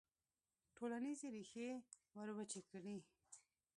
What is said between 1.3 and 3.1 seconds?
ریښې وروچې کړي.